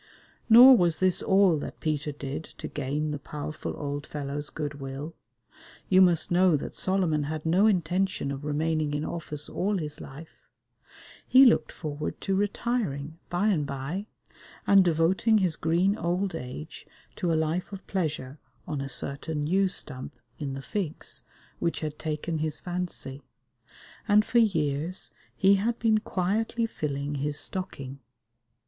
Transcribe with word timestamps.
Nor 0.49 0.75
was 0.77 0.97
this 0.97 1.21
all 1.21 1.59
that 1.59 1.79
Peter 1.79 2.11
did 2.11 2.45
to 2.57 2.67
gain 2.67 3.11
the 3.11 3.19
powerful 3.19 3.77
old 3.77 4.07
fellow's 4.07 4.49
good 4.49 4.79
will. 4.81 5.13
You 5.89 6.01
must 6.01 6.31
know 6.31 6.57
that 6.57 6.73
Solomon 6.73 7.25
had 7.25 7.45
no 7.45 7.67
intention 7.67 8.31
of 8.31 8.43
remaining 8.43 8.95
in 8.95 9.05
office 9.05 9.47
all 9.47 9.77
his 9.77 10.01
life. 10.01 10.47
He 11.27 11.45
looked 11.45 11.71
forward 11.71 12.19
to 12.21 12.33
retiring 12.35 13.19
by 13.29 13.49
and 13.49 13.67
by, 13.67 14.07
and 14.65 14.83
devoting 14.83 15.37
his 15.37 15.55
green 15.55 15.95
old 15.95 16.33
age 16.33 16.87
to 17.17 17.31
a 17.31 17.35
life 17.37 17.71
of 17.71 17.85
pleasure 17.85 18.39
on 18.67 18.81
a 18.81 18.89
certain 18.89 19.45
yew 19.45 19.67
stump 19.67 20.15
in 20.39 20.55
the 20.55 20.63
Figs 20.63 21.21
which 21.59 21.81
had 21.81 21.99
taken 21.99 22.39
his 22.39 22.59
fancy, 22.59 23.21
and 24.07 24.25
for 24.25 24.39
years 24.39 25.11
he 25.35 25.57
had 25.57 25.77
been 25.77 25.99
quietly 25.99 26.65
filling 26.65 27.13
his 27.21 27.37
stocking. 27.39 27.99